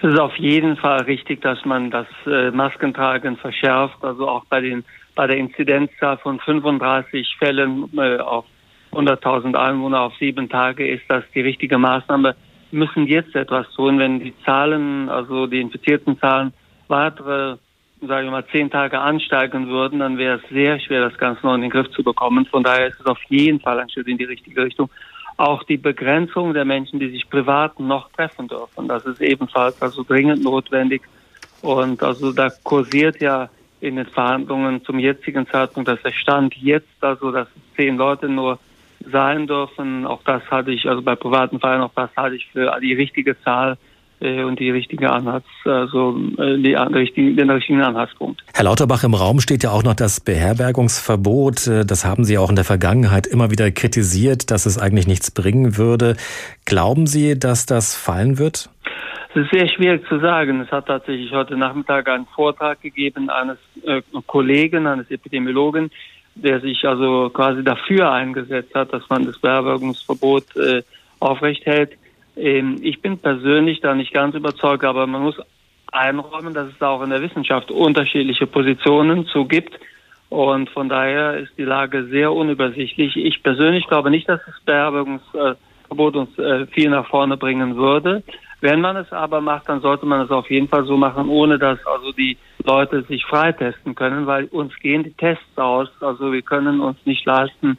Es 0.00 0.12
ist 0.12 0.18
auf 0.20 0.36
jeden 0.36 0.76
Fall 0.76 1.02
richtig, 1.02 1.42
dass 1.42 1.64
man 1.64 1.90
das 1.90 2.06
äh, 2.24 2.52
Maskentragen 2.52 3.36
verschärft. 3.36 3.96
Also 4.02 4.28
auch 4.28 4.44
bei 4.44 4.60
den 4.60 4.84
bei 5.16 5.26
der 5.26 5.36
Inzidenzzahl 5.36 6.16
von 6.18 6.38
35 6.38 7.36
Fällen 7.40 7.90
äh, 7.98 8.18
auf 8.18 8.44
100.000 8.92 9.56
Einwohner 9.56 10.02
auf 10.02 10.14
sieben 10.20 10.48
Tage 10.48 10.88
ist 10.88 11.02
das 11.08 11.24
die 11.34 11.40
richtige 11.40 11.76
Maßnahme. 11.76 12.36
Wir 12.70 12.78
müssen 12.78 13.08
jetzt 13.08 13.34
etwas 13.34 13.68
tun, 13.72 13.98
wenn 13.98 14.20
die 14.20 14.32
Zahlen, 14.44 15.08
also 15.08 15.48
die 15.48 15.60
infizierten 15.60 16.20
Zahlen, 16.20 16.52
weitere, 16.86 17.56
sage 18.00 18.26
ich 18.26 18.30
mal, 18.30 18.46
zehn 18.52 18.70
Tage 18.70 19.00
ansteigen 19.00 19.66
würden, 19.66 19.98
dann 19.98 20.18
wäre 20.18 20.36
es 20.36 20.48
sehr 20.50 20.78
schwer, 20.78 21.08
das 21.08 21.18
Ganze 21.18 21.44
noch 21.44 21.56
in 21.56 21.62
den 21.62 21.70
Griff 21.70 21.90
zu 21.90 22.04
bekommen. 22.04 22.46
Von 22.46 22.62
daher 22.62 22.86
ist 22.86 23.00
es 23.00 23.06
auf 23.06 23.20
jeden 23.28 23.58
Fall 23.58 23.80
ein 23.80 23.90
Schritt 23.90 24.06
in 24.06 24.18
die 24.18 24.24
richtige 24.24 24.62
Richtung 24.62 24.88
auch 25.38 25.62
die 25.62 25.76
Begrenzung 25.76 26.52
der 26.52 26.64
Menschen, 26.64 26.98
die 26.98 27.10
sich 27.10 27.30
privat 27.30 27.78
noch 27.80 28.10
treffen 28.10 28.48
dürfen. 28.48 28.88
Das 28.88 29.06
ist 29.06 29.20
ebenfalls 29.20 29.80
also 29.80 30.02
dringend 30.02 30.42
notwendig. 30.42 31.02
Und 31.62 32.02
also 32.02 32.32
da 32.32 32.50
kursiert 32.64 33.20
ja 33.20 33.48
in 33.80 33.96
den 33.96 34.06
Verhandlungen 34.06 34.84
zum 34.84 34.98
jetzigen 34.98 35.46
Zeitpunkt, 35.46 35.88
dass 35.88 36.02
der 36.02 36.12
Stand 36.12 36.54
jetzt, 36.56 36.88
also 37.00 37.30
dass 37.30 37.46
zehn 37.76 37.96
Leute 37.96 38.28
nur 38.28 38.58
sein 39.10 39.46
dürfen, 39.46 40.04
auch 40.04 40.22
das 40.24 40.42
hatte 40.50 40.72
ich, 40.72 40.88
also 40.88 41.02
bei 41.02 41.14
privaten 41.14 41.60
Feiern, 41.60 41.82
auch 41.82 41.94
das 41.94 42.10
halte 42.16 42.34
ich 42.34 42.48
für 42.50 42.76
die 42.82 42.94
richtige 42.94 43.40
Zahl. 43.42 43.78
Äh, 44.20 44.42
und 44.42 44.58
die 44.58 44.70
richtige 44.70 45.10
Anhalts, 45.10 45.46
also 45.64 46.18
äh, 46.38 46.56
die, 46.56 46.76
die, 47.14 47.36
den 47.36 47.50
richtigen 47.50 47.82
Anhaltspunkt. 47.82 48.42
Herr 48.52 48.64
Lauterbach, 48.64 49.04
im 49.04 49.14
Raum 49.14 49.40
steht 49.40 49.62
ja 49.62 49.70
auch 49.70 49.84
noch 49.84 49.94
das 49.94 50.20
Beherbergungsverbot. 50.20 51.66
Äh, 51.68 51.86
das 51.86 52.04
haben 52.04 52.24
Sie 52.24 52.36
auch 52.36 52.50
in 52.50 52.56
der 52.56 52.64
Vergangenheit 52.64 53.26
immer 53.26 53.50
wieder 53.50 53.70
kritisiert, 53.70 54.50
dass 54.50 54.66
es 54.66 54.76
eigentlich 54.76 55.06
nichts 55.06 55.30
bringen 55.30 55.76
würde. 55.76 56.16
Glauben 56.64 57.06
Sie, 57.06 57.38
dass 57.38 57.66
das 57.66 57.94
fallen 57.94 58.38
wird? 58.38 58.70
Es 59.30 59.42
ist 59.42 59.50
sehr 59.52 59.68
schwierig 59.68 60.08
zu 60.08 60.18
sagen. 60.18 60.60
Es 60.62 60.72
hat 60.72 60.86
tatsächlich 60.86 61.30
heute 61.32 61.56
Nachmittag 61.56 62.08
einen 62.08 62.26
Vortrag 62.26 62.80
gegeben 62.80 63.30
eines 63.30 63.58
äh, 63.84 64.02
Kollegen, 64.26 64.86
eines 64.88 65.10
Epidemiologen, 65.10 65.90
der 66.34 66.60
sich 66.60 66.84
also 66.84 67.30
quasi 67.30 67.62
dafür 67.62 68.10
eingesetzt 68.10 68.74
hat, 68.74 68.92
dass 68.92 69.08
man 69.08 69.26
das 69.26 69.38
Beherbergungsverbot 69.38 70.56
äh, 70.56 70.82
aufrecht 71.20 71.66
hält. 71.66 71.92
Ähm, 72.38 72.76
ich 72.82 73.02
bin 73.02 73.18
persönlich 73.18 73.80
da 73.80 73.94
nicht 73.94 74.12
ganz 74.12 74.34
überzeugt, 74.34 74.84
aber 74.84 75.06
man 75.06 75.22
muss 75.22 75.36
einräumen, 75.92 76.54
dass 76.54 76.68
es 76.68 76.78
da 76.78 76.90
auch 76.90 77.02
in 77.02 77.10
der 77.10 77.22
Wissenschaft 77.22 77.70
unterschiedliche 77.70 78.46
Positionen 78.46 79.26
zu 79.26 79.46
gibt. 79.46 79.78
Und 80.28 80.68
von 80.70 80.88
daher 80.88 81.38
ist 81.38 81.52
die 81.56 81.64
Lage 81.64 82.06
sehr 82.06 82.32
unübersichtlich. 82.32 83.16
Ich 83.16 83.42
persönlich 83.42 83.86
glaube 83.86 84.10
nicht, 84.10 84.28
dass 84.28 84.40
das 84.44 84.60
Beherbergungsverbot 84.64 86.16
uns 86.16 86.38
äh, 86.38 86.66
viel 86.66 86.90
nach 86.90 87.08
vorne 87.08 87.36
bringen 87.36 87.76
würde. 87.76 88.22
Wenn 88.60 88.80
man 88.80 88.96
es 88.96 89.10
aber 89.12 89.40
macht, 89.40 89.68
dann 89.68 89.80
sollte 89.80 90.04
man 90.04 90.20
es 90.20 90.30
auf 90.30 90.50
jeden 90.50 90.68
Fall 90.68 90.84
so 90.84 90.96
machen, 90.96 91.28
ohne 91.28 91.58
dass 91.58 91.78
also 91.86 92.12
die 92.12 92.36
Leute 92.64 93.02
sich 93.04 93.24
freitesten 93.24 93.94
können, 93.94 94.26
weil 94.26 94.46
uns 94.46 94.74
gehen 94.80 95.04
die 95.04 95.12
Tests 95.12 95.56
aus. 95.56 95.88
Also 96.00 96.32
wir 96.32 96.42
können 96.42 96.80
uns 96.80 96.98
nicht 97.04 97.24
leisten, 97.24 97.78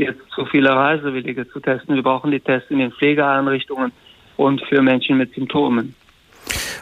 jetzt 0.00 0.20
zu 0.34 0.44
viele 0.46 0.70
Reisewillige 0.70 1.48
zu 1.48 1.60
testen. 1.60 1.94
Wir 1.94 2.02
brauchen 2.02 2.30
die 2.30 2.40
Tests 2.40 2.70
in 2.70 2.78
den 2.78 2.92
Pflegeeinrichtungen 2.92 3.92
und 4.36 4.62
für 4.62 4.82
Menschen 4.82 5.18
mit 5.18 5.34
Symptomen. 5.34 5.94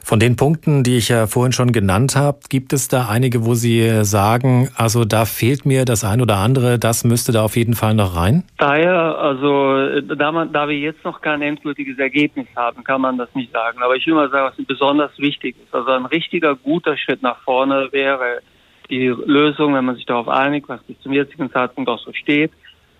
Von 0.09 0.21
den 0.21 0.37
Punkten, 0.37 0.85
die 0.85 0.97
ich 0.97 1.11
ja 1.11 1.27
vorhin 1.27 1.53
schon 1.53 1.71
genannt 1.71 2.17
habe, 2.17 2.39
gibt 2.49 2.73
es 2.73 2.89
da 2.89 3.09
einige, 3.11 3.45
wo 3.45 3.53
Sie 3.53 4.05
sagen, 4.05 4.71
also 4.75 5.05
da 5.05 5.27
fehlt 5.27 5.67
mir 5.67 5.85
das 5.85 6.03
ein 6.03 6.23
oder 6.23 6.37
andere, 6.37 6.79
das 6.79 7.05
müsste 7.05 7.33
da 7.33 7.43
auf 7.43 7.57
jeden 7.57 7.75
Fall 7.75 7.93
noch 7.93 8.17
rein? 8.17 8.45
Daher, 8.57 9.19
also 9.19 10.01
da, 10.01 10.33
man, 10.33 10.51
da 10.51 10.67
wir 10.67 10.79
jetzt 10.79 11.05
noch 11.05 11.21
kein 11.21 11.43
endgültiges 11.43 11.99
Ergebnis 11.99 12.47
haben, 12.57 12.85
kann 12.85 13.03
man 13.03 13.19
das 13.19 13.29
nicht 13.35 13.53
sagen. 13.53 13.83
Aber 13.83 13.97
ich 13.97 14.07
will 14.07 14.15
mal 14.15 14.31
sagen, 14.31 14.51
was 14.57 14.67
besonders 14.67 15.11
wichtig 15.19 15.57
ist. 15.63 15.75
Also 15.75 15.91
ein 15.91 16.07
richtiger 16.07 16.57
guter 16.57 16.97
Schritt 16.97 17.23
nach 17.23 17.43
vorne 17.43 17.89
wäre 17.93 18.41
die 18.89 19.09
Lösung, 19.09 19.75
wenn 19.75 19.85
man 19.85 19.97
sich 19.97 20.07
darauf 20.07 20.29
einigt, 20.29 20.71
was 20.71 20.83
bis 20.85 20.99
zum 21.01 21.13
jetzigen 21.13 21.51
Zeitpunkt 21.53 21.91
auch 21.91 21.99
so 21.99 22.15
steht, 22.15 22.53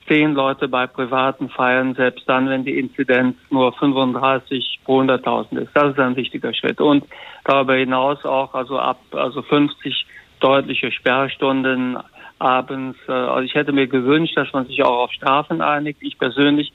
zehn 0.09 0.35
Leute 0.35 0.69
bei 0.69 0.87
privaten 0.87 1.49
Feiern, 1.49 1.95
selbst 1.95 2.29
dann, 2.29 2.49
wenn 2.49 2.65
die 2.65 2.79
Inzidenz 2.79 3.37
nur 3.51 3.73
35 3.75 4.81
pro 4.85 5.03
100.000 5.03 5.59
ist. 5.59 5.71
Das 5.75 5.93
ist 5.93 5.99
ein 5.99 6.17
wichtiger 6.17 6.53
Schritt. 6.55 6.81
Und 6.81 7.05
darüber 7.45 7.75
hinaus 7.75 8.25
auch 8.25 8.55
also 8.55 8.79
ab 8.79 8.99
also 9.13 9.43
50 9.43 10.07
deutliche 10.41 10.91
Sperrstunden 10.91 11.99
abends. 12.39 12.99
Äh, 13.09 13.13
also 13.13 13.43
ich 13.43 13.55
hätte 13.55 13.73
mir 13.73 13.87
gewünscht, 13.87 14.37
dass 14.37 14.53
man 14.53 14.67
sich 14.67 14.83
auch 14.83 15.05
auf 15.05 15.13
Strafen 15.13 15.61
einigt. 15.61 16.03
Ich 16.03 16.19
persönlich 16.19 16.73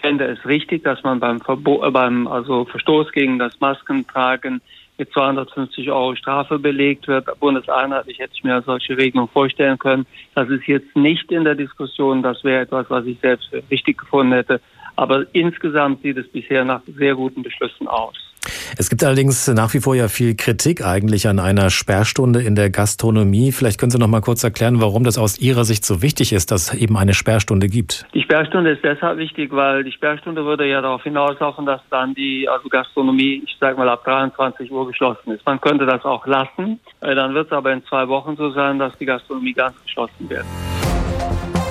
fände 0.00 0.24
es 0.26 0.44
richtig, 0.46 0.82
dass 0.82 1.02
man 1.02 1.20
beim, 1.20 1.40
Verbot, 1.40 1.92
beim 1.92 2.26
also 2.26 2.64
Verstoß 2.64 3.12
gegen 3.12 3.38
das 3.38 3.60
Maskentragen 3.60 4.60
mit 4.98 5.12
250 5.12 5.90
Euro 5.90 6.14
Strafe 6.14 6.58
belegt 6.58 7.08
wird. 7.08 7.26
Bundeseinheitlich 7.40 8.18
hätte 8.18 8.34
ich 8.34 8.44
mir 8.44 8.54
eine 8.54 8.62
solche 8.62 8.96
Regelung 8.96 9.28
vorstellen 9.28 9.78
können. 9.78 10.06
Das 10.34 10.48
ist 10.48 10.66
jetzt 10.66 10.94
nicht 10.96 11.30
in 11.32 11.44
der 11.44 11.54
Diskussion. 11.54 12.22
Das 12.22 12.44
wäre 12.44 12.62
etwas, 12.62 12.86
was 12.88 13.06
ich 13.06 13.18
selbst 13.20 13.48
für 13.48 13.62
wichtig 13.68 13.98
gefunden 13.98 14.32
hätte. 14.32 14.60
Aber 14.96 15.24
insgesamt 15.32 16.02
sieht 16.02 16.18
es 16.18 16.28
bisher 16.28 16.64
nach 16.64 16.82
sehr 16.86 17.14
guten 17.14 17.42
Beschlüssen 17.42 17.88
aus. 17.88 18.31
Es 18.76 18.90
gibt 18.90 19.04
allerdings 19.04 19.46
nach 19.48 19.72
wie 19.74 19.80
vor 19.80 19.94
ja 19.94 20.08
viel 20.08 20.34
Kritik 20.34 20.84
eigentlich 20.84 21.28
an 21.28 21.38
einer 21.38 21.70
Sperrstunde 21.70 22.42
in 22.42 22.54
der 22.54 22.70
Gastronomie. 22.70 23.52
Vielleicht 23.52 23.78
können 23.78 23.90
Sie 23.90 23.98
noch 23.98 24.08
mal 24.08 24.20
kurz 24.20 24.42
erklären, 24.44 24.80
warum 24.80 25.04
das 25.04 25.18
aus 25.18 25.38
Ihrer 25.38 25.64
Sicht 25.64 25.84
so 25.84 26.02
wichtig 26.02 26.32
ist, 26.32 26.50
dass 26.50 26.72
es 26.72 26.80
eben 26.80 26.96
eine 26.96 27.14
Sperrstunde 27.14 27.68
gibt. 27.68 28.06
Die 28.14 28.22
Sperrstunde 28.22 28.72
ist 28.72 28.82
deshalb 28.82 29.18
wichtig, 29.18 29.52
weil 29.52 29.84
die 29.84 29.92
Sperrstunde 29.92 30.44
würde 30.44 30.68
ja 30.68 30.80
darauf 30.80 31.02
hinauslaufen, 31.02 31.66
dass 31.66 31.80
dann 31.90 32.14
die 32.14 32.48
also 32.48 32.68
Gastronomie, 32.68 33.42
ich 33.46 33.56
sage 33.60 33.76
mal 33.76 33.88
ab 33.88 34.04
23 34.04 34.70
Uhr 34.70 34.86
geschlossen 34.86 35.32
ist. 35.32 35.44
Man 35.46 35.60
könnte 35.60 35.86
das 35.86 36.04
auch 36.04 36.26
lassen, 36.26 36.80
äh, 37.00 37.14
dann 37.14 37.34
wird 37.34 37.46
es 37.46 37.52
aber 37.52 37.72
in 37.72 37.84
zwei 37.86 38.08
Wochen 38.08 38.36
so 38.36 38.50
sein, 38.50 38.78
dass 38.78 38.96
die 38.98 39.06
Gastronomie 39.06 39.52
ganz 39.52 39.74
geschlossen 39.82 40.28
wird. 40.28 40.44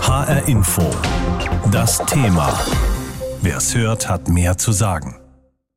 HR 0.01 0.47
Info. 0.47 0.89
Das 1.71 2.03
Thema. 2.05 2.49
Wer 3.41 3.57
es 3.57 3.75
hört, 3.75 4.09
hat 4.09 4.27
mehr 4.27 4.57
zu 4.57 4.71
sagen. 4.71 5.20